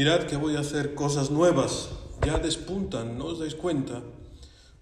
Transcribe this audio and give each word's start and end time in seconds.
Mirad 0.00 0.22
que 0.22 0.38
voy 0.38 0.56
a 0.56 0.60
hacer 0.60 0.94
cosas 0.94 1.30
nuevas, 1.30 1.90
ya 2.24 2.38
despuntan, 2.38 3.18
¿no 3.18 3.26
os 3.26 3.38
dais 3.38 3.54
cuenta? 3.54 4.00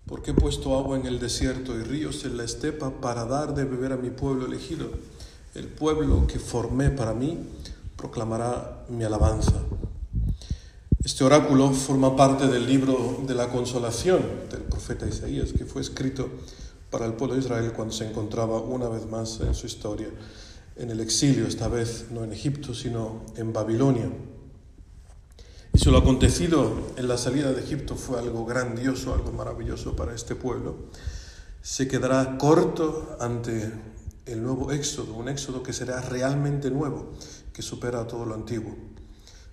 Porque 0.07 0.31
he 0.31 0.35
puesto 0.35 0.79
agua 0.79 0.97
en 0.97 1.07
el 1.07 1.19
desierto 1.19 1.75
y 1.75 1.83
ríos 1.83 2.25
en 2.25 2.37
la 2.37 2.45
estepa 2.45 3.01
para 3.01 3.25
dar 3.25 3.53
de 3.53 3.65
beber 3.65 3.91
a 3.91 3.97
mi 3.97 4.11
pueblo 4.11 4.47
elegido. 4.47 4.87
El 5.57 5.67
pueblo 5.67 6.29
que 6.29 6.39
formé 6.39 6.91
para 6.91 7.15
mí 7.15 7.37
proclamará 7.97 8.87
mi 8.91 9.03
alabanza. 9.03 9.61
Este 11.03 11.25
oráculo 11.25 11.73
forma 11.73 12.15
parte 12.15 12.47
del 12.47 12.69
libro 12.69 13.25
de 13.27 13.35
la 13.35 13.51
consolación 13.51 14.23
del 14.49 14.63
profeta 14.63 15.05
Isaías, 15.05 15.53
que 15.53 15.65
fue 15.65 15.83
escrito 15.83 16.29
para 16.91 17.07
el 17.07 17.15
pueblo 17.15 17.35
de 17.35 17.41
Israel 17.41 17.73
cuando 17.75 17.93
se 17.93 18.09
encontraba 18.09 18.61
una 18.61 18.89
vez 18.89 19.05
más 19.07 19.41
en 19.41 19.57
su 19.57 19.67
historia 19.67 20.11
en 20.77 20.93
el 20.93 21.01
exilio, 21.01 21.49
esta 21.49 21.67
vez 21.67 22.07
no 22.13 22.23
en 22.23 22.33
Egipto, 22.33 22.73
sino 22.73 23.23
en 23.35 23.53
Babilonia. 23.53 24.09
Si 25.79 25.93
lo 25.93 25.99
acontecido 25.99 26.73
en 26.97 27.07
la 27.07 27.17
salida 27.17 27.53
de 27.53 27.63
Egipto 27.63 27.95
fue 27.95 28.19
algo 28.19 28.45
grandioso, 28.45 29.15
algo 29.15 29.31
maravilloso 29.31 29.95
para 29.95 30.13
este 30.13 30.35
pueblo, 30.35 30.75
se 31.63 31.87
quedará 31.87 32.37
corto 32.37 33.17
ante 33.21 33.73
el 34.27 34.43
nuevo 34.43 34.73
éxodo, 34.73 35.15
un 35.15 35.29
éxodo 35.29 35.63
que 35.63 35.73
será 35.73 36.01
realmente 36.01 36.73
nuevo, 36.73 37.13
que 37.53 37.63
supera 37.63 38.09
todo 38.09 38.25
lo 38.25 38.35
antiguo. 38.35 38.75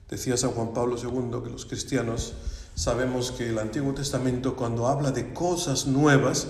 Decía 0.10 0.36
San 0.36 0.50
Juan 0.50 0.74
Pablo 0.74 0.96
II 0.98 1.44
que 1.44 1.52
los 1.52 1.68
cristianos 1.68 2.34
sabemos 2.74 3.32
que 3.32 3.50
el 3.50 3.60
Antiguo 3.60 3.94
Testamento 3.94 4.56
cuando 4.56 4.88
habla 4.88 5.12
de 5.12 5.32
cosas 5.32 5.86
nuevas 5.86 6.48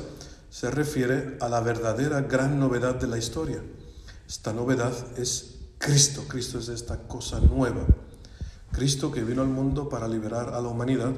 se 0.50 0.72
refiere 0.72 1.38
a 1.42 1.50
la 1.50 1.60
verdadera 1.60 2.22
gran 2.22 2.62
novedad 2.62 2.96
de 2.96 3.08
la 3.08 3.18
historia. 3.18 3.62
Esta 4.26 4.54
novedad 4.54 4.94
es 5.18 5.58
Cristo, 5.80 6.24
Cristo 6.30 6.60
es 6.60 6.70
esta 6.70 7.10
cosa 7.10 7.42
nueva. 7.42 7.86
Cristo 8.76 9.10
que 9.10 9.24
vino 9.24 9.42
al 9.42 9.48
mundo 9.48 9.88
para 9.88 10.06
liberar 10.06 10.54
a 10.54 10.60
la 10.60 10.68
humanidad 10.68 11.14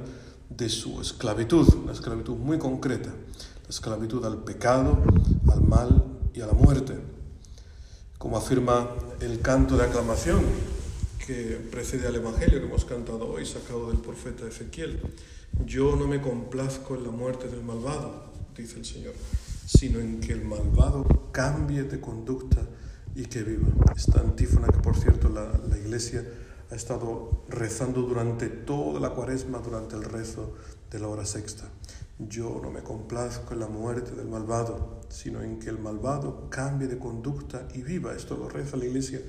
de 0.48 0.70
su 0.70 1.02
esclavitud, 1.02 1.68
una 1.74 1.92
esclavitud 1.92 2.36
muy 2.36 2.60
concreta, 2.60 3.10
la 3.10 3.70
esclavitud 3.70 4.24
al 4.26 4.44
pecado, 4.44 5.00
al 5.52 5.62
mal 5.62 6.04
y 6.36 6.42
a 6.42 6.46
la 6.46 6.54
muerte. 6.54 6.94
Como 8.20 8.38
afirma 8.38 8.92
el 9.22 9.42
canto 9.42 9.76
de 9.76 9.86
aclamación 9.86 10.42
que 11.26 11.60
precede 11.72 12.08
al 12.08 12.16
Evangelio 12.16 12.60
que 12.60 12.68
hemos 12.68 12.86
cantado 12.86 13.28
hoy, 13.28 13.46
sacado 13.48 13.90
del 13.90 13.98
profeta 13.98 14.48
Ezequiel. 14.48 15.02
Yo 15.66 15.96
no 15.96 16.08
me 16.08 16.22
complazco 16.22 16.96
en 16.96 17.06
la 17.06 17.12
muerte 17.12 17.48
del 17.48 17.64
malvado, 17.64 18.32
dice 18.56 18.78
el 18.78 18.86
Señor, 18.86 19.14
sino 19.66 20.00
en 20.00 20.20
que 20.20 20.32
el 20.32 20.46
malvado 20.46 21.06
cambie 21.32 21.84
de 21.84 22.00
conducta 22.00 22.62
y 23.16 23.26
que 23.26 23.42
viva. 23.42 23.68
Esta 23.96 24.20
antífona 24.20 24.68
que, 24.68 24.78
por 24.78 24.96
cierto, 24.96 25.28
la, 25.28 25.60
la 25.68 25.78
Iglesia 25.78 26.24
ha 26.70 26.76
estado 26.76 27.44
rezando 27.50 28.02
durante 28.02 28.48
toda 28.48 29.00
la 29.00 29.12
cuaresma, 29.12 29.60
durante 29.60 29.96
el 29.96 30.04
rezo 30.04 30.54
de 30.92 31.00
la 31.00 31.08
hora 31.08 31.26
sexta. 31.26 31.66
Yo 32.20 32.60
no 32.62 32.72
me 32.72 32.82
complazco 32.82 33.54
en 33.54 33.60
la 33.60 33.68
muerte 33.68 34.12
del 34.12 34.28
malvado, 34.28 35.02
sino 35.10 35.42
en 35.42 35.60
que 35.60 35.70
el 35.70 35.78
malvado 35.78 36.50
cambie 36.50 36.88
de 36.88 36.98
conducta 36.98 37.68
y 37.74 37.84
viva. 37.84 38.14
Esto 38.14 38.36
lo 38.36 38.50
reza 38.50 38.76
la 38.76 38.86
Iglesia 38.86 39.22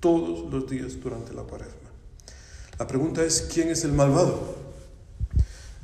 todos 0.00 0.52
los 0.52 0.68
días 0.68 1.00
durante 1.00 1.32
la 1.32 1.42
cuaresma. 1.42 1.90
La 2.78 2.86
pregunta 2.86 3.22
es, 3.22 3.48
¿quién 3.52 3.68
es 3.68 3.84
el 3.84 3.92
malvado? 3.92 4.56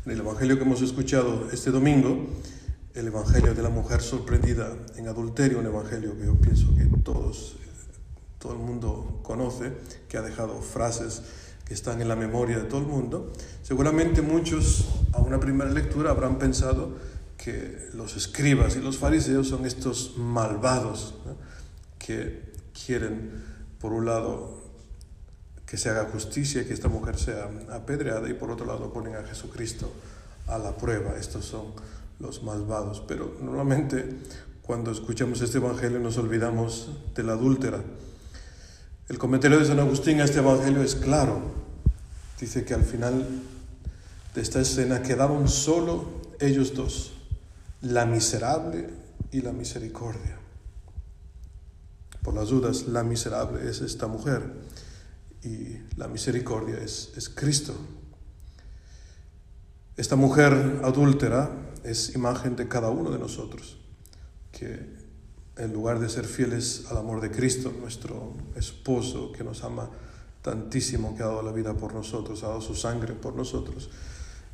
En 0.05 0.13
el 0.13 0.19
Evangelio 0.19 0.57
que 0.57 0.65
hemos 0.65 0.83
escuchado 0.83 1.49
este 1.53 1.71
domingo, 1.71 2.27
el 2.95 3.07
Evangelio 3.07 3.55
de 3.55 3.63
la 3.63 3.69
mujer 3.69 4.01
sorprendida 4.01 4.77
en 4.97 5.07
adulterio, 5.07 5.61
un 5.61 5.67
Evangelio 5.67 6.19
que 6.19 6.27
yo 6.27 6.35
pienso 6.35 6.75
que 6.75 6.85
todos, 7.05 7.57
todo 8.39 8.53
el 8.53 8.59
mundo 8.59 9.21
conoce, 9.23 9.73
que 10.09 10.17
ha 10.17 10.23
dejado 10.23 10.61
frases 10.61 11.23
que 11.65 11.75
están 11.75 12.01
en 12.01 12.09
la 12.09 12.17
memoria 12.17 12.59
de 12.59 12.65
todo 12.65 12.81
el 12.81 12.87
mundo, 12.87 13.33
seguramente 13.63 14.23
muchos 14.23 14.87
a 15.13 15.21
una 15.21 15.39
primera 15.39 15.71
lectura 15.71 16.11
habrán 16.11 16.39
pensado 16.39 16.97
que 17.37 17.89
los 17.93 18.17
escribas 18.17 18.77
y 18.77 18.81
los 18.81 18.99
fariseos 18.99 19.49
son 19.49 19.67
estos 19.67 20.15
malvados 20.17 21.15
que 21.99 22.53
quieren, 22.87 23.45
por 23.81 23.93
un 23.93 24.07
lado, 24.07 24.59
que 25.67 25.77
se 25.77 25.91
haga 25.91 26.07
justicia, 26.07 26.67
que 26.67 26.73
esta 26.73 26.89
mujer 26.89 27.19
sea 27.19 27.51
apedreada 27.71 28.29
y 28.29 28.33
por 28.33 28.51
otro 28.51 28.65
lado 28.65 28.93
ponen 28.93 29.17
a 29.17 29.23
Jesucristo 29.25 29.93
a 30.47 30.59
la 30.59 30.77
prueba. 30.77 31.17
Estos 31.19 31.45
son 31.45 31.67
los 32.19 32.43
malvados. 32.43 33.03
Pero 33.07 33.37
normalmente 33.43 34.17
cuando 34.63 34.91
escuchamos 34.91 35.41
este 35.43 35.59
Evangelio 35.59 35.99
nos 35.99 36.17
olvidamos 36.17 36.91
de 37.15 37.23
la 37.23 37.35
adúltera. 37.35 37.83
El 39.09 39.17
comentario 39.17 39.59
de 39.59 39.65
San 39.65 39.81
Agustín 39.81 40.21
a 40.21 40.25
este 40.25 40.41
Evangelio 40.41 40.83
es 40.83 40.95
claro. 40.95 41.41
Dice 42.39 42.67
que 42.67 42.75
al 42.75 42.85
final 42.85 43.27
de 44.35 44.41
esta 44.43 44.61
escena 44.61 45.01
quedaron 45.01 45.49
solo 45.49 46.21
ellos 46.41 46.75
dos, 46.75 47.15
la 47.81 48.05
miserable 48.05 48.91
y 49.33 49.41
la 49.41 49.53
misericordia. 49.53 50.39
Por 52.23 52.35
las 52.35 52.51
dudas, 52.51 52.87
la 52.87 53.03
miserable 53.03 53.71
es 53.71 53.81
esta 53.81 54.09
mujer 54.09 54.43
y 55.43 55.79
la 55.97 56.07
misericordia 56.07 56.77
es, 56.77 57.11
es 57.17 57.31
Cristo. 57.31 57.75
Esta 59.97 60.17
mujer 60.17 60.83
adúltera 60.85 61.51
es 61.83 62.15
imagen 62.15 62.57
de 62.57 62.69
cada 62.69 62.91
uno 62.91 63.11
de 63.11 63.19
nosotros, 63.19 63.79
que 64.53 64.98
en 65.59 65.73
lugar 65.73 65.99
de 65.99 66.09
ser 66.09 66.25
fieles 66.25 66.87
al 66.91 66.99
amor 66.99 67.21
de 67.21 67.31
Cristo, 67.31 67.73
nuestro 67.81 68.33
esposo 68.55 69.33
que 69.33 69.45
nos 69.45 69.65
ama 69.65 69.91
tantísimo, 70.43 71.17
que 71.17 71.23
ha 71.23 71.27
dado 71.27 71.43
la 71.43 71.53
vida 71.53 71.75
por 71.75 71.95
nosotros, 71.95 72.43
ha 72.45 72.49
dado 72.49 72.61
su 72.61 72.75
sangre 72.75 73.15
por 73.15 73.35
nosotros, 73.35 73.91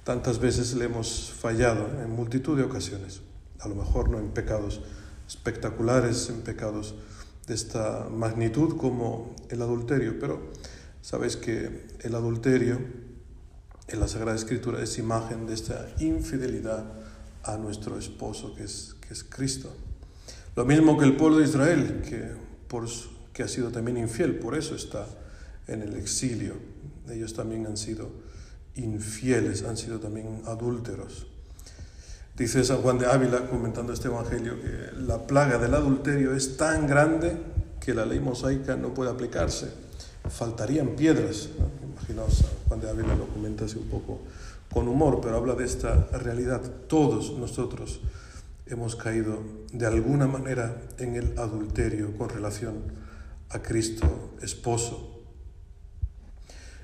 tantas 0.02 0.38
veces 0.38 0.74
le 0.74 0.86
hemos 0.86 1.30
fallado 1.30 1.86
en 2.02 2.10
multitud 2.10 2.56
de 2.56 2.64
ocasiones, 2.64 3.20
a 3.60 3.68
lo 3.68 3.74
mejor 3.74 4.08
no 4.08 4.18
en 4.18 4.30
pecados 4.30 4.80
espectaculares, 5.28 6.28
en 6.30 6.40
pecados 6.40 6.94
de 7.46 7.54
esta 7.54 8.08
magnitud 8.10 8.76
como 8.76 9.34
el 9.50 9.60
adulterio, 9.62 10.18
pero 10.18 10.40
sabéis 11.02 11.36
que 11.36 11.86
el 12.00 12.14
adulterio 12.14 12.78
en 13.88 14.00
la 14.00 14.08
Sagrada 14.08 14.36
Escritura 14.36 14.82
es 14.82 14.98
imagen 14.98 15.46
de 15.46 15.54
esta 15.54 15.86
infidelidad 16.00 16.84
a 17.42 17.58
nuestro 17.58 17.98
esposo 17.98 18.54
que 18.54 18.64
es, 18.64 18.96
que 19.06 19.12
es 19.12 19.22
Cristo. 19.22 19.70
Lo 20.56 20.64
mismo 20.64 20.96
que 20.96 21.04
el 21.04 21.16
pueblo 21.16 21.38
de 21.38 21.44
Israel, 21.44 22.02
que, 22.08 22.30
por, 22.68 22.86
que 23.32 23.42
ha 23.42 23.48
sido 23.48 23.70
también 23.70 23.96
infiel, 23.96 24.36
por 24.36 24.56
eso 24.56 24.76
está 24.76 25.06
en 25.66 25.82
el 25.82 25.96
exilio. 25.96 26.54
Ellos 27.10 27.34
también 27.34 27.66
han 27.66 27.76
sido 27.76 28.08
infieles, 28.76 29.64
han 29.64 29.76
sido 29.76 29.98
también 29.98 30.42
adúlteros. 30.46 31.26
Dice 32.36 32.64
San 32.64 32.78
Juan 32.78 32.98
de 32.98 33.06
Ávila, 33.06 33.48
comentando 33.48 33.92
este 33.92 34.08
Evangelio, 34.08 34.60
que 34.60 35.00
la 35.02 35.26
plaga 35.26 35.58
del 35.58 35.74
adulterio 35.74 36.34
es 36.34 36.56
tan 36.56 36.86
grande 36.86 37.36
que 37.80 37.94
la 37.94 38.06
ley 38.06 38.18
mosaica 38.18 38.76
no 38.76 38.94
puede 38.94 39.10
aplicarse. 39.10 39.68
Faltarían 40.28 40.96
piedras. 40.96 41.48
¿no? 41.58 41.68
Imaginaos, 41.92 42.38
San 42.38 42.50
Juan 42.68 42.80
de 42.80 42.90
Ávila 42.90 43.14
lo 43.14 43.26
comenta 43.28 43.66
así 43.66 43.78
un 43.78 43.88
poco 43.88 44.20
con 44.72 44.88
humor, 44.88 45.20
pero 45.22 45.36
habla 45.36 45.54
de 45.54 45.64
esta 45.64 46.08
realidad. 46.12 46.60
Todos 46.88 47.38
nosotros 47.38 48.00
hemos 48.66 48.96
caído 48.96 49.42
de 49.72 49.86
alguna 49.86 50.26
manera 50.26 50.80
en 50.98 51.16
el 51.16 51.38
adulterio 51.38 52.16
con 52.16 52.28
relación 52.28 52.92
a 53.50 53.60
Cristo 53.60 54.34
esposo. 54.42 55.22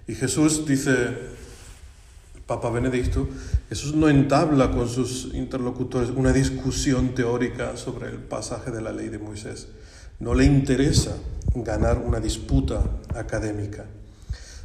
Y 0.07 0.15
Jesús 0.15 0.67
dice, 0.67 0.93
el 2.35 2.43
Papa 2.47 2.71
Benedicto, 2.71 3.29
Jesús 3.69 3.95
no 3.95 4.09
entabla 4.09 4.71
con 4.73 4.89
sus 4.89 5.33
interlocutores 5.35 6.11
una 6.11 6.33
discusión 6.33 7.15
teórica 7.15 7.77
sobre 7.77 8.09
el 8.09 8.19
pasaje 8.19 8.71
de 8.71 8.83
la 8.83 8.93
ley 8.93 9.09
de 9.09 9.19
Moisés. 9.19 9.69
No 10.19 10.35
le 10.35 10.45
interesa 10.45 11.17
ganar 11.55 11.99
una 11.99 12.21
disputa 12.21 12.83
académica. 13.15 13.87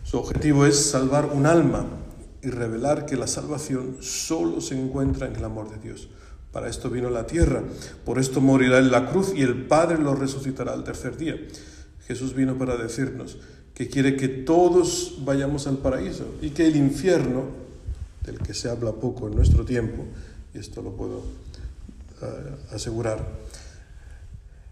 Su 0.04 0.18
objetivo 0.18 0.66
es 0.66 0.90
salvar 0.92 1.26
un 1.26 1.46
alma 1.46 1.86
y 2.42 2.50
revelar 2.50 3.06
que 3.06 3.16
la 3.16 3.28
salvación 3.28 3.98
solo 4.02 4.62
se 4.62 4.80
encuentra 4.80 5.28
en 5.28 5.36
el 5.36 5.44
amor 5.44 5.70
de 5.70 5.78
Dios. 5.78 6.10
Para 6.56 6.70
esto 6.70 6.90
vino 6.90 7.10
la 7.10 7.28
tierra, 7.28 7.62
por 8.06 8.18
esto 8.18 8.40
morirá 8.40 8.80
en 8.80 8.90
la 8.90 9.12
cruz 9.12 9.34
y 9.36 9.42
el 9.42 9.66
Padre 9.66 9.98
lo 9.98 10.16
resucitará 10.16 10.72
al 10.72 10.86
tercer 10.86 11.18
día. 11.18 11.36
Jesús 12.08 12.34
vino 12.34 12.58
para 12.58 12.78
decirnos 12.78 13.40
que 13.74 13.90
quiere 13.90 14.16
que 14.16 14.30
todos 14.30 15.18
vayamos 15.26 15.68
al 15.68 15.80
paraíso 15.80 16.34
y 16.42 16.52
que 16.52 16.66
el 16.66 16.78
infierno, 16.78 17.44
del 18.24 18.38
que 18.38 18.54
se 18.54 18.70
habla 18.70 18.94
poco 18.94 19.28
en 19.28 19.36
nuestro 19.36 19.66
tiempo, 19.66 20.06
y 20.54 20.60
esto 20.60 20.82
lo 20.82 20.96
puedo 20.96 21.18
uh, 21.18 22.74
asegurar, 22.74 23.28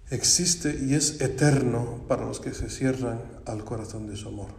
existe 0.10 0.80
y 0.88 0.94
es 0.94 1.20
eterno 1.20 2.06
para 2.08 2.26
los 2.26 2.40
que 2.40 2.54
se 2.54 2.70
cierran 2.70 3.20
al 3.46 3.66
corazón 3.66 4.08
de 4.08 4.16
su 4.16 4.30
amor. 4.30 4.52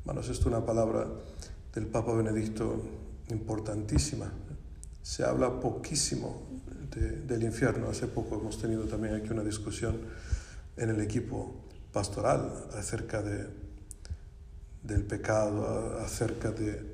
Hermanos, 0.00 0.28
esto 0.28 0.40
es 0.40 0.46
una 0.46 0.66
palabra 0.66 1.06
del 1.72 1.86
Papa 1.86 2.12
Benedicto 2.14 2.82
importantísima. 3.30 4.32
Se 5.02 5.24
habla 5.24 5.60
poquísimo 5.60 6.42
de, 6.94 7.22
del 7.22 7.42
infierno. 7.42 7.88
Hace 7.88 8.06
poco 8.06 8.36
hemos 8.36 8.58
tenido 8.58 8.84
también 8.84 9.14
aquí 9.14 9.30
una 9.30 9.42
discusión 9.42 10.00
en 10.76 10.90
el 10.90 11.00
equipo 11.00 11.54
pastoral 11.92 12.52
acerca 12.76 13.22
de, 13.22 13.46
del 14.82 15.02
pecado, 15.04 15.98
acerca 16.00 16.50
de 16.50 16.92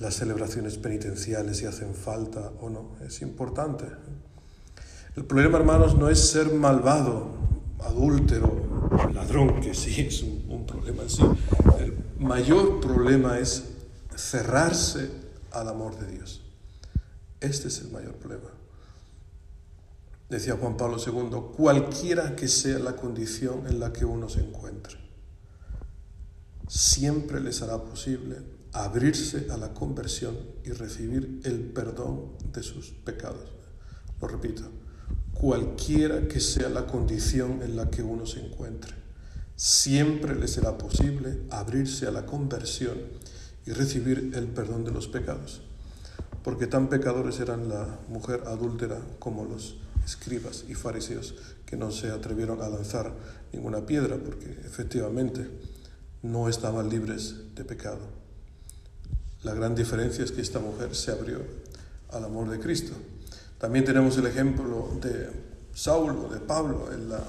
las 0.00 0.14
celebraciones 0.14 0.76
penitenciales, 0.76 1.58
si 1.58 1.66
hacen 1.66 1.94
falta 1.94 2.52
o 2.60 2.68
no. 2.68 2.96
Es 3.06 3.22
importante. 3.22 3.86
El 5.16 5.24
problema, 5.24 5.58
hermanos, 5.58 5.96
no 5.96 6.08
es 6.08 6.18
ser 6.30 6.52
malvado, 6.52 7.36
adúltero, 7.80 8.90
ladrón, 9.12 9.60
que 9.60 9.74
sí 9.74 10.00
es 10.00 10.22
un, 10.22 10.44
un 10.48 10.66
problema 10.66 11.02
en 11.02 11.10
sí. 11.10 11.22
El 11.78 11.96
mayor 12.18 12.80
problema 12.80 13.38
es 13.38 13.64
cerrarse 14.16 15.10
al 15.52 15.68
amor 15.68 15.96
de 15.98 16.10
Dios. 16.10 16.43
Este 17.44 17.68
es 17.68 17.78
el 17.82 17.90
mayor 17.90 18.14
problema. 18.14 18.48
Decía 20.30 20.56
Juan 20.56 20.78
Pablo 20.78 20.96
II, 20.96 21.54
cualquiera 21.54 22.34
que 22.34 22.48
sea 22.48 22.78
la 22.78 22.96
condición 22.96 23.66
en 23.66 23.80
la 23.80 23.92
que 23.92 24.06
uno 24.06 24.30
se 24.30 24.40
encuentre, 24.40 24.96
siempre 26.66 27.42
les 27.42 27.60
hará 27.60 27.84
posible 27.84 28.38
abrirse 28.72 29.48
a 29.50 29.58
la 29.58 29.74
conversión 29.74 30.38
y 30.64 30.70
recibir 30.70 31.42
el 31.44 31.60
perdón 31.60 32.32
de 32.50 32.62
sus 32.62 32.92
pecados. 32.92 33.52
Lo 34.22 34.26
repito, 34.26 34.62
cualquiera 35.34 36.26
que 36.26 36.40
sea 36.40 36.70
la 36.70 36.86
condición 36.86 37.60
en 37.62 37.76
la 37.76 37.90
que 37.90 38.02
uno 38.02 38.24
se 38.24 38.40
encuentre, 38.40 38.94
siempre 39.54 40.34
les 40.34 40.52
será 40.52 40.78
posible 40.78 41.42
abrirse 41.50 42.06
a 42.06 42.10
la 42.10 42.24
conversión 42.24 42.96
y 43.66 43.72
recibir 43.72 44.32
el 44.34 44.46
perdón 44.46 44.84
de 44.84 44.92
los 44.92 45.08
pecados. 45.08 45.60
Porque 46.44 46.66
tan 46.66 46.88
pecadores 46.88 47.40
eran 47.40 47.68
la 47.68 47.98
mujer 48.08 48.44
adúltera 48.46 49.00
como 49.18 49.46
los 49.46 49.78
escribas 50.04 50.64
y 50.68 50.74
fariseos 50.74 51.34
que 51.64 51.76
no 51.76 51.90
se 51.90 52.10
atrevieron 52.10 52.60
a 52.60 52.68
lanzar 52.68 53.12
ninguna 53.52 53.86
piedra 53.86 54.18
porque 54.18 54.50
efectivamente 54.64 55.48
no 56.22 56.48
estaban 56.48 56.90
libres 56.90 57.54
de 57.54 57.64
pecado. 57.64 58.00
La 59.42 59.54
gran 59.54 59.74
diferencia 59.74 60.22
es 60.22 60.32
que 60.32 60.42
esta 60.42 60.58
mujer 60.58 60.94
se 60.94 61.12
abrió 61.12 61.40
al 62.10 62.24
amor 62.24 62.50
de 62.50 62.60
Cristo. 62.60 62.92
También 63.58 63.84
tenemos 63.84 64.16
el 64.18 64.26
ejemplo 64.26 64.90
de 65.00 65.30
Saulo, 65.74 66.28
de 66.28 66.40
Pablo, 66.40 66.90
en 66.92 67.08
la 67.08 67.24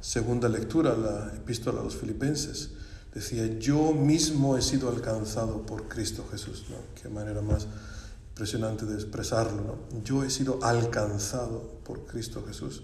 segunda 0.00 0.48
lectura, 0.48 0.96
la 0.96 1.32
epístola 1.36 1.80
a 1.80 1.84
los 1.84 1.96
filipenses. 1.96 2.70
Decía, 3.14 3.46
yo 3.58 3.92
mismo 3.92 4.56
he 4.56 4.62
sido 4.62 4.88
alcanzado 4.88 5.66
por 5.66 5.88
Cristo 5.88 6.26
Jesús. 6.30 6.64
Qué 7.00 7.08
manera 7.08 7.42
más 7.42 7.66
impresionante 8.32 8.86
de 8.86 8.94
expresarlo. 8.94 9.62
¿no? 9.62 10.02
Yo 10.04 10.24
he 10.24 10.30
sido 10.30 10.58
alcanzado 10.62 11.80
por 11.84 12.06
Cristo 12.06 12.42
Jesús. 12.46 12.82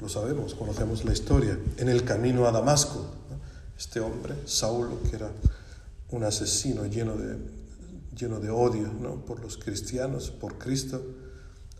Lo 0.00 0.08
sabemos, 0.08 0.54
conocemos 0.54 1.04
la 1.04 1.12
historia. 1.12 1.58
En 1.76 1.88
el 1.88 2.04
camino 2.04 2.46
a 2.46 2.52
Damasco, 2.52 3.06
este 3.78 4.00
hombre, 4.00 4.34
Saulo, 4.46 5.00
que 5.08 5.16
era 5.16 5.30
un 6.10 6.24
asesino 6.24 6.86
lleno 6.86 7.16
de, 7.16 7.38
lleno 8.16 8.40
de 8.40 8.50
odio 8.50 8.92
¿no? 9.00 9.24
por 9.24 9.40
los 9.40 9.58
cristianos, 9.58 10.30
por 10.30 10.58
Cristo, 10.58 11.00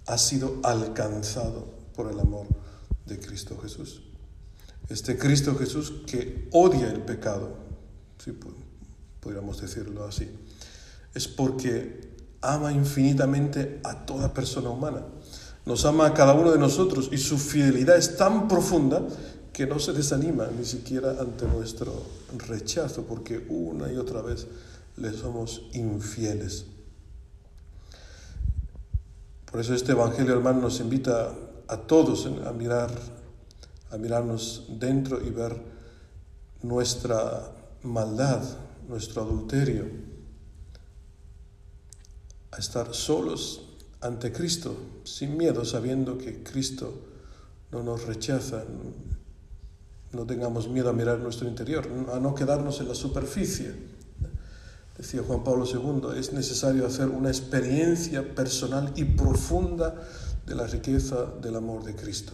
ha 0.06 0.16
sido 0.16 0.60
alcanzado 0.62 1.68
por 1.96 2.12
el 2.12 2.20
amor 2.20 2.46
de 3.06 3.18
Cristo 3.18 3.58
Jesús. 3.60 4.02
Este 4.88 5.18
Cristo 5.18 5.56
Jesús 5.56 6.02
que 6.06 6.48
odia 6.52 6.88
el 6.88 7.00
pecado, 7.00 7.56
si 8.22 8.38
podríamos 9.20 9.60
decirlo 9.60 10.04
así, 10.04 10.30
es 11.12 11.26
porque 11.26 12.09
ama 12.42 12.72
infinitamente 12.72 13.80
a 13.84 14.06
toda 14.06 14.32
persona 14.32 14.70
humana. 14.70 15.02
Nos 15.66 15.84
ama 15.84 16.06
a 16.06 16.14
cada 16.14 16.34
uno 16.34 16.52
de 16.52 16.58
nosotros 16.58 17.10
y 17.12 17.18
su 17.18 17.38
fidelidad 17.38 17.96
es 17.96 18.16
tan 18.16 18.48
profunda 18.48 19.02
que 19.52 19.66
no 19.66 19.78
se 19.78 19.92
desanima 19.92 20.48
ni 20.56 20.64
siquiera 20.64 21.16
ante 21.20 21.46
nuestro 21.46 21.92
rechazo, 22.48 23.04
porque 23.04 23.44
una 23.48 23.92
y 23.92 23.96
otra 23.96 24.22
vez 24.22 24.46
le 24.96 25.12
somos 25.12 25.62
infieles. 25.72 26.64
Por 29.50 29.60
eso 29.60 29.74
este 29.74 29.92
Evangelio, 29.92 30.34
hermano, 30.34 30.60
nos 30.60 30.80
invita 30.80 31.34
a 31.66 31.76
todos 31.76 32.26
a 32.26 32.52
mirar, 32.52 32.90
a 33.90 33.96
mirarnos 33.96 34.66
dentro 34.78 35.20
y 35.20 35.30
ver 35.30 35.56
nuestra 36.62 37.50
maldad, 37.82 38.42
nuestro 38.88 39.22
adulterio, 39.22 40.09
a 42.52 42.58
estar 42.58 42.94
solos 42.94 43.62
ante 44.00 44.32
Cristo, 44.32 44.76
sin 45.04 45.36
miedo, 45.36 45.64
sabiendo 45.64 46.18
que 46.18 46.42
Cristo 46.42 46.92
no 47.70 47.82
nos 47.82 48.06
rechaza, 48.06 48.64
no 50.12 50.26
tengamos 50.26 50.68
miedo 50.68 50.90
a 50.90 50.92
mirar 50.92 51.18
nuestro 51.18 51.48
interior, 51.48 51.86
a 52.12 52.18
no 52.18 52.34
quedarnos 52.34 52.80
en 52.80 52.88
la 52.88 52.94
superficie. 52.94 53.72
Decía 54.96 55.22
Juan 55.22 55.44
Pablo 55.44 55.64
II, 55.64 56.18
es 56.18 56.32
necesario 56.32 56.86
hacer 56.86 57.08
una 57.08 57.28
experiencia 57.28 58.34
personal 58.34 58.92
y 58.96 59.04
profunda 59.04 59.94
de 60.46 60.54
la 60.54 60.66
riqueza 60.66 61.26
del 61.40 61.56
amor 61.56 61.84
de 61.84 61.94
Cristo. 61.94 62.32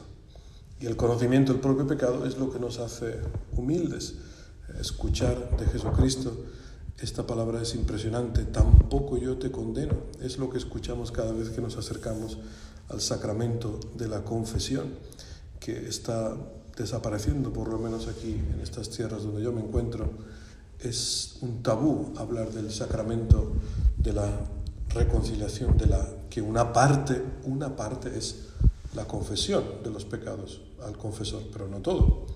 Y 0.80 0.86
el 0.86 0.96
conocimiento 0.96 1.52
del 1.52 1.60
propio 1.60 1.86
pecado 1.86 2.26
es 2.26 2.38
lo 2.38 2.50
que 2.50 2.58
nos 2.58 2.78
hace 2.78 3.20
humildes. 3.52 4.14
Escuchar 4.80 5.56
de 5.56 5.66
Jesucristo 5.66 6.36
esta 7.00 7.26
palabra 7.26 7.60
es 7.60 7.74
impresionante, 7.74 8.44
tampoco 8.44 9.18
yo 9.18 9.36
te 9.36 9.50
condeno. 9.50 9.94
Es 10.22 10.38
lo 10.38 10.48
que 10.48 10.56
escuchamos 10.56 11.12
cada 11.12 11.32
vez 11.32 11.50
que 11.50 11.60
nos 11.60 11.76
acercamos 11.76 12.38
al 12.88 13.00
sacramento 13.00 13.78
de 13.96 14.08
la 14.08 14.24
confesión, 14.24 14.94
que 15.60 15.88
está 15.88 16.34
desapareciendo, 16.76 17.52
por 17.52 17.68
lo 17.68 17.78
menos 17.78 18.08
aquí 18.08 18.32
en 18.32 18.60
estas 18.62 18.88
tierras 18.90 19.24
donde 19.24 19.42
yo 19.42 19.52
me 19.52 19.60
encuentro. 19.60 20.10
Es 20.80 21.36
un 21.42 21.62
tabú 21.62 22.14
hablar 22.16 22.50
del 22.52 22.70
sacramento 22.70 23.52
de 23.98 24.12
la 24.12 24.30
reconciliación, 24.90 25.76
de 25.76 25.86
la 25.86 26.06
que 26.30 26.40
una 26.40 26.72
parte, 26.72 27.22
una 27.44 27.76
parte 27.76 28.16
es 28.16 28.36
la 28.94 29.06
confesión 29.06 29.64
de 29.84 29.90
los 29.90 30.06
pecados 30.06 30.62
al 30.82 30.96
confesor, 30.96 31.42
pero 31.52 31.68
no 31.68 31.80
todo. 31.80 32.26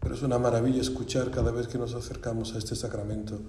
Pero 0.00 0.14
es 0.14 0.22
una 0.22 0.38
maravilla 0.38 0.82
escuchar 0.82 1.30
cada 1.30 1.50
vez 1.50 1.68
que 1.68 1.78
nos 1.78 1.94
acercamos 1.94 2.54
a 2.54 2.58
este 2.58 2.76
sacramento 2.76 3.40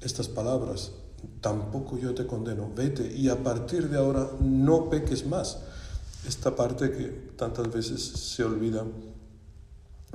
estas 0.00 0.28
palabras, 0.28 0.92
tampoco 1.40 1.98
yo 1.98 2.14
te 2.14 2.26
condeno, 2.26 2.70
vete 2.74 3.12
y 3.14 3.28
a 3.28 3.42
partir 3.42 3.88
de 3.88 3.98
ahora 3.98 4.30
no 4.40 4.88
peques 4.88 5.26
más. 5.26 5.58
Esta 6.26 6.54
parte 6.54 6.90
que 6.90 7.32
tantas 7.36 7.72
veces 7.72 8.02
se 8.02 8.44
olvida 8.44 8.84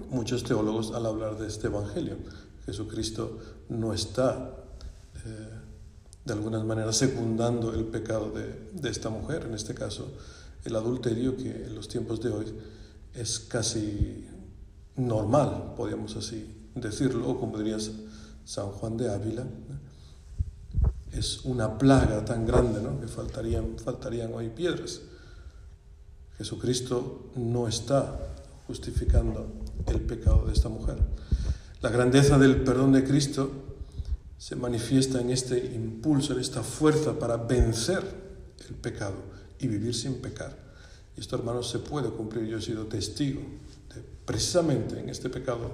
muchos 0.09 0.43
teólogos 0.43 0.91
al 0.91 1.05
hablar 1.05 1.37
de 1.37 1.47
este 1.47 1.67
Evangelio. 1.67 2.17
Jesucristo 2.65 3.37
no 3.69 3.93
está 3.93 4.55
eh, 5.25 5.49
de 6.25 6.33
alguna 6.33 6.63
manera 6.63 6.91
secundando 6.93 7.73
el 7.73 7.85
pecado 7.85 8.31
de, 8.31 8.69
de, 8.73 8.89
esta 8.89 9.09
mujer, 9.09 9.45
en 9.47 9.53
este 9.53 9.73
caso 9.73 10.07
el 10.63 10.75
adulterio, 10.75 11.37
que 11.37 11.65
en 11.65 11.75
los 11.75 11.87
tiempos 11.87 12.21
de 12.21 12.29
hoy 12.29 12.45
es 13.13 13.39
casi 13.39 14.25
normal, 14.95 15.73
podríamos 15.77 16.15
así 16.15 16.69
decirlo, 16.73 17.29
o 17.29 17.39
como 17.39 17.57
dirías 17.57 17.91
San 18.45 18.69
Juan 18.71 18.95
de 18.95 19.11
Ávila, 19.11 19.45
es 21.11 21.43
una 21.45 21.77
plaga 21.77 22.23
tan 22.23 22.45
grande 22.45 22.81
¿no? 22.81 22.99
que 22.99 23.07
faltarían, 23.07 23.77
faltarían 23.77 24.33
hoy 24.33 24.49
piedras. 24.49 25.01
Jesucristo 26.37 27.31
no 27.35 27.67
está 27.67 28.17
justificando 28.67 29.47
el 29.87 30.01
pecado 30.01 30.45
de 30.45 30.53
esta 30.53 30.69
mujer. 30.69 30.97
La 31.81 31.89
grandeza 31.89 32.37
del 32.37 32.63
perdón 32.63 32.91
de 32.93 33.03
Cristo 33.03 33.49
se 34.37 34.55
manifiesta 34.55 35.21
en 35.21 35.29
este 35.29 35.73
impulso, 35.73 36.33
en 36.33 36.39
esta 36.39 36.61
fuerza 36.61 37.17
para 37.17 37.37
vencer 37.37 38.03
el 38.67 38.75
pecado 38.75 39.15
y 39.59 39.67
vivir 39.67 39.95
sin 39.95 40.15
pecar. 40.15 40.57
Y 41.15 41.21
esto, 41.21 41.37
hermanos, 41.37 41.69
se 41.69 41.79
puede 41.79 42.09
cumplir. 42.09 42.45
Yo 42.45 42.57
he 42.57 42.61
sido 42.61 42.85
testigo 42.87 43.41
de, 43.93 44.03
precisamente 44.25 44.99
en 44.99 45.09
este 45.09 45.29
pecado 45.29 45.71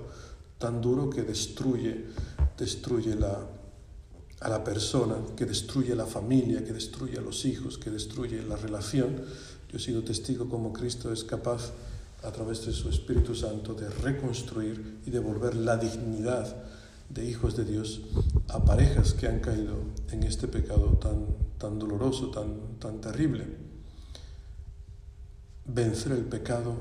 tan 0.62 0.80
duro 0.80 1.10
que 1.10 1.24
destruye 1.24 2.06
destruye 2.62 3.18
a 4.40 4.50
la 4.50 4.64
persona, 4.64 5.16
que 5.36 5.46
destruye 5.46 5.96
la 5.96 6.06
familia, 6.06 6.64
que 6.64 6.74
destruye 6.74 7.18
a 7.18 7.22
los 7.22 7.44
hijos, 7.46 7.78
que 7.78 7.90
destruye 7.90 8.44
la 8.44 8.56
relación. 8.56 9.16
Yo 9.70 9.78
he 9.78 9.80
sido 9.80 10.04
testigo 10.04 10.48
como 10.48 10.72
Cristo 10.72 11.12
es 11.12 11.24
capaz, 11.24 11.72
a 12.24 12.32
través 12.32 12.64
de 12.66 12.72
su 12.72 12.88
Espíritu 12.88 13.34
Santo, 13.34 13.74
de 13.74 13.90
reconstruir 13.90 15.00
y 15.08 15.10
devolver 15.10 15.56
la 15.56 15.78
dignidad 15.78 16.56
de 17.10 17.26
hijos 17.26 17.58
de 17.58 17.66
Dios 17.66 18.02
a 18.50 18.64
parejas 18.64 19.14
que 19.14 19.28
han 19.28 19.40
caído 19.40 19.78
en 20.12 20.22
este 20.24 20.48
pecado 20.48 21.00
tan, 21.02 21.26
tan 21.58 21.80
doloroso, 21.80 22.30
tan, 22.30 22.78
tan 22.80 23.02
terrible. 23.02 23.48
Vencer 25.66 26.12
el 26.12 26.26
pecado 26.26 26.76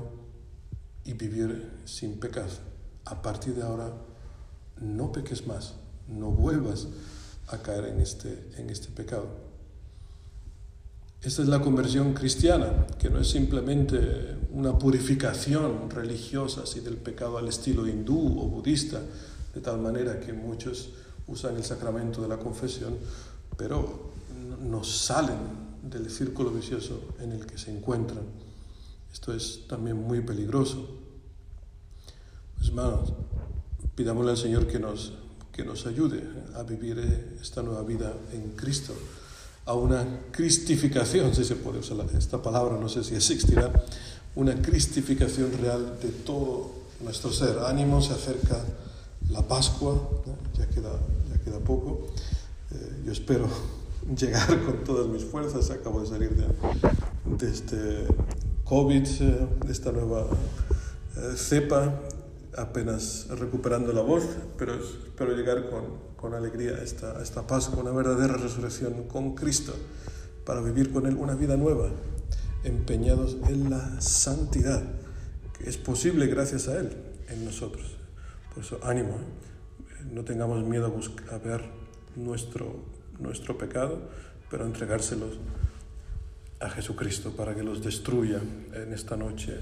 y 1.05 1.13
vivir 1.13 1.71
sin 1.85 2.19
pecado. 2.19 2.70
A 3.05 3.21
partir 3.21 3.55
de 3.55 3.63
ahora, 3.63 3.91
no 4.79 5.11
peques 5.11 5.47
más, 5.47 5.75
no 6.07 6.31
vuelvas 6.31 6.87
a 7.47 7.57
caer 7.57 7.85
en 7.85 8.01
este, 8.01 8.49
en 8.57 8.69
este 8.69 8.87
pecado. 8.89 9.27
Esta 11.21 11.43
es 11.43 11.47
la 11.47 11.61
conversión 11.61 12.13
cristiana, 12.13 12.87
que 12.97 13.09
no 13.09 13.19
es 13.19 13.29
simplemente 13.29 14.37
una 14.51 14.77
purificación 14.77 15.89
religiosa 15.89 16.61
así 16.63 16.79
del 16.79 16.97
pecado 16.97 17.37
al 17.37 17.47
estilo 17.47 17.87
hindú 17.87 18.39
o 18.39 18.47
budista, 18.47 18.99
de 19.53 19.61
tal 19.61 19.79
manera 19.79 20.19
que 20.19 20.33
muchos 20.33 20.89
usan 21.27 21.57
el 21.57 21.63
sacramento 21.63 22.21
de 22.23 22.27
la 22.27 22.37
confesión, 22.37 22.97
pero 23.55 24.11
no 24.61 24.83
salen 24.83 25.37
del 25.83 26.09
círculo 26.09 26.51
vicioso 26.51 27.01
en 27.19 27.33
el 27.33 27.45
que 27.45 27.57
se 27.57 27.71
encuentran. 27.71 28.23
Esto 29.13 29.33
es 29.33 29.67
también 29.67 29.97
muy 29.97 30.21
peligroso. 30.21 31.00
Hermanos, 32.63 33.13
pidámosle 33.95 34.31
al 34.31 34.37
Señor 34.37 34.67
que 34.67 34.79
nos, 34.79 35.13
que 35.51 35.63
nos 35.63 35.85
ayude 35.85 36.23
a 36.55 36.63
vivir 36.63 36.99
esta 37.41 37.61
nueva 37.61 37.83
vida 37.83 38.13
en 38.33 38.51
Cristo, 38.55 38.93
a 39.65 39.73
una 39.73 40.05
cristificación, 40.31 41.33
si 41.35 41.43
se 41.43 41.55
puede 41.55 41.79
usar 41.79 41.97
esta 42.17 42.41
palabra, 42.41 42.77
no 42.79 42.89
sé 42.89 43.03
si 43.03 43.15
existirá, 43.15 43.71
una 44.35 44.61
cristificación 44.61 45.51
real 45.61 45.97
de 46.01 46.09
todo 46.09 46.71
nuestro 47.03 47.31
ser. 47.31 47.59
Ánimo, 47.59 48.01
se 48.01 48.13
acerca 48.13 48.63
la 49.29 49.41
Pascua, 49.47 49.99
ya, 50.57 50.67
queda, 50.67 50.91
ya 51.29 51.41
queda 51.41 51.59
poco. 51.59 52.07
Eh, 52.71 53.03
yo 53.05 53.11
espero 53.11 53.47
llegar 54.17 54.63
con 54.63 54.83
todas 54.83 55.07
mis 55.07 55.23
fuerzas, 55.23 55.69
acabo 55.69 56.01
de 56.01 56.07
salir 56.07 56.35
de, 56.35 56.45
de 57.37 57.51
este 57.51 58.07
COVID, 58.63 59.05
eh, 59.05 59.47
de 59.65 59.71
esta 59.71 59.91
nueva 59.91 60.27
eh, 61.17 61.33
cepa, 61.35 61.99
apenas 62.57 63.27
recuperando 63.29 63.93
la 63.93 64.01
voz, 64.01 64.23
pero 64.57 64.75
espero 64.75 65.35
llegar 65.35 65.69
con, 65.69 65.83
con 66.15 66.33
alegría 66.33 66.75
a 66.75 66.83
esta, 66.83 67.17
a 67.17 67.23
esta 67.23 67.47
Pascua, 67.47 67.81
una 67.81 67.91
verdadera 67.91 68.35
resurrección 68.35 69.07
con 69.07 69.35
Cristo, 69.35 69.73
para 70.45 70.61
vivir 70.61 70.91
con 70.91 71.05
Él 71.05 71.15
una 71.15 71.35
vida 71.35 71.55
nueva, 71.55 71.89
empeñados 72.63 73.37
en 73.47 73.69
la 73.69 74.01
santidad, 74.01 74.83
que 75.57 75.69
es 75.69 75.77
posible 75.77 76.27
gracias 76.27 76.67
a 76.67 76.79
Él 76.79 76.95
en 77.29 77.45
nosotros. 77.45 77.97
Por 78.53 78.63
eso, 78.63 78.79
ánimo, 78.83 79.11
¿eh? 79.11 80.03
no 80.11 80.23
tengamos 80.23 80.63
miedo 80.65 80.87
a, 80.87 80.89
buscar, 80.89 81.33
a 81.33 81.37
ver 81.37 81.63
nuestro, 82.15 82.83
nuestro 83.19 83.57
pecado, 83.57 84.09
pero 84.49 84.65
entregárselos 84.65 85.37
a 86.59 86.69
Jesucristo 86.69 87.31
para 87.35 87.55
que 87.55 87.63
los 87.63 87.83
destruya 87.83 88.41
en 88.73 88.93
esta 88.93 89.15
noche 89.15 89.57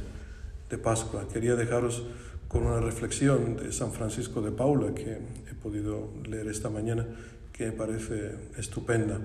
de 0.69 0.77
Pascua. 0.77 1.27
Quería 1.31 1.55
dejaros 1.55 2.03
con 2.49 2.65
una 2.65 2.81
reflexión 2.81 3.55
de 3.57 3.71
San 3.71 3.93
Francisco 3.93 4.41
de 4.41 4.51
Paula 4.51 4.93
que 4.95 5.19
he 5.49 5.53
podido 5.53 6.11
leer 6.27 6.47
esta 6.47 6.69
mañana, 6.69 7.05
que 7.53 7.67
me 7.67 7.71
parece 7.73 8.33
estupenda. 8.57 9.21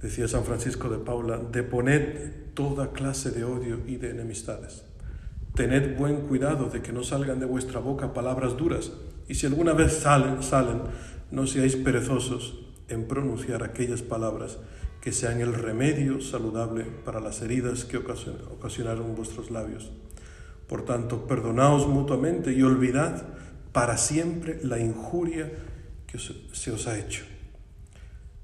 Decía 0.00 0.26
San 0.26 0.44
Francisco 0.44 0.88
de 0.88 0.96
Paula, 0.96 1.36
deponed 1.36 2.54
toda 2.54 2.92
clase 2.92 3.30
de 3.30 3.44
odio 3.44 3.80
y 3.86 3.96
de 3.96 4.10
enemistades. 4.10 4.84
Tened 5.54 5.98
buen 5.98 6.22
cuidado 6.22 6.70
de 6.70 6.80
que 6.80 6.94
no 6.94 7.02
salgan 7.02 7.40
de 7.40 7.46
vuestra 7.46 7.78
boca 7.78 8.14
palabras 8.14 8.56
duras, 8.56 8.90
y 9.28 9.34
si 9.34 9.44
alguna 9.44 9.74
vez 9.74 9.92
salen, 9.92 10.42
salen, 10.42 10.80
no 11.30 11.46
seáis 11.46 11.76
perezosos 11.76 12.66
en 12.88 13.06
pronunciar 13.06 13.62
aquellas 13.62 14.00
palabras 14.00 14.58
que 15.02 15.12
sean 15.12 15.42
el 15.42 15.52
remedio 15.52 16.22
saludable 16.22 16.84
para 17.04 17.20
las 17.20 17.42
heridas 17.42 17.84
que 17.84 17.98
ocasionaron 17.98 19.14
vuestros 19.14 19.50
labios. 19.50 19.92
Por 20.70 20.84
tanto, 20.84 21.26
perdonaos 21.26 21.88
mutuamente 21.88 22.52
y 22.52 22.62
olvidad 22.62 23.26
para 23.72 23.96
siempre 23.96 24.60
la 24.62 24.78
injuria 24.78 25.50
que 26.06 26.16
se 26.20 26.70
os 26.70 26.86
ha 26.86 26.96
hecho. 26.96 27.24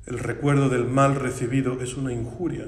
El 0.07 0.19
recuerdo 0.19 0.69
del 0.69 0.89
mal 0.89 1.15
recibido 1.15 1.81
es 1.81 1.97
una 1.97 2.13
injuria, 2.13 2.67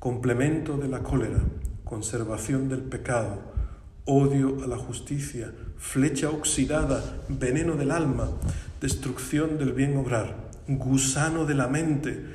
complemento 0.00 0.76
de 0.76 0.88
la 0.88 1.04
cólera, 1.04 1.38
conservación 1.84 2.68
del 2.68 2.80
pecado, 2.80 3.40
odio 4.06 4.64
a 4.64 4.66
la 4.66 4.76
justicia, 4.76 5.52
flecha 5.76 6.28
oxidada, 6.30 7.22
veneno 7.28 7.76
del 7.76 7.92
alma, 7.92 8.28
destrucción 8.80 9.56
del 9.56 9.72
bien 9.72 9.96
obrar, 9.98 10.50
gusano 10.66 11.46
de 11.46 11.54
la 11.54 11.68
mente, 11.68 12.26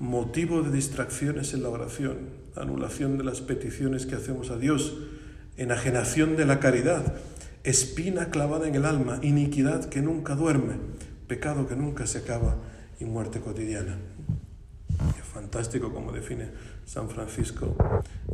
motivo 0.00 0.62
de 0.62 0.72
distracciones 0.72 1.54
en 1.54 1.62
la 1.62 1.68
oración, 1.68 2.16
anulación 2.56 3.16
de 3.16 3.22
las 3.22 3.40
peticiones 3.42 4.06
que 4.06 4.16
hacemos 4.16 4.50
a 4.50 4.58
Dios, 4.58 4.96
enajenación 5.60 6.36
de 6.36 6.46
la 6.46 6.58
caridad, 6.58 7.14
espina 7.64 8.30
clavada 8.30 8.66
en 8.66 8.74
el 8.74 8.86
alma, 8.86 9.18
iniquidad 9.20 9.84
que 9.90 10.00
nunca 10.00 10.34
duerme, 10.34 10.76
pecado 11.28 11.68
que 11.68 11.76
nunca 11.76 12.06
se 12.06 12.18
acaba 12.18 12.56
y 12.98 13.04
muerte 13.04 13.40
cotidiana. 13.40 13.98
Fantástico 15.32 15.92
como 15.92 16.12
define 16.12 16.50
San 16.84 17.08
Francisco 17.08 17.76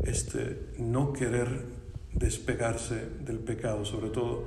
este 0.04 0.70
no 0.78 1.12
querer 1.12 1.64
despegarse 2.14 3.06
del 3.24 3.38
pecado, 3.38 3.84
sobre 3.84 4.10
todo 4.10 4.44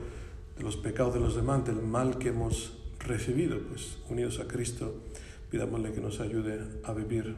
de 0.58 0.64
los 0.64 0.76
pecados 0.76 1.14
de 1.14 1.20
los 1.20 1.36
demás, 1.36 1.66
del 1.66 1.82
mal 1.82 2.18
que 2.18 2.30
hemos 2.30 2.78
recibido, 3.00 3.60
pues 3.70 3.98
unidos 4.10 4.40
a 4.40 4.48
Cristo, 4.48 5.04
pidámosle 5.52 5.94
que 5.94 6.02
nos 6.02 6.20
ayude 6.20 6.60
a 6.84 6.94
vivir 6.94 7.36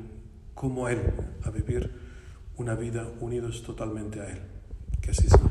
como 0.53 0.87
Él, 0.87 0.99
a 1.43 1.49
vivir 1.49 1.91
una 2.57 2.75
vida 2.75 3.11
unidos 3.19 3.63
totalmente 3.63 4.21
a 4.21 4.29
Él. 4.29 4.50
Que 5.01 5.11
así 5.11 5.27
sea. 5.27 5.50